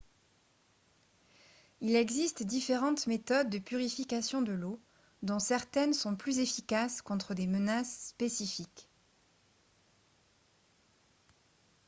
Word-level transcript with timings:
il 1.81 1.95
existe 1.95 2.41
différentes 2.41 3.05
méthodes 3.05 3.51
de 3.51 3.59
purification 3.59 4.41
de 4.41 4.51
l'eau 4.51 4.79
dont 5.21 5.37
certaines 5.37 5.93
sont 5.93 6.15
plus 6.15 6.39
efficaces 6.39 7.03
contre 7.03 7.35
des 7.35 7.45
menaces 7.45 8.07
spécifiques 8.07 8.89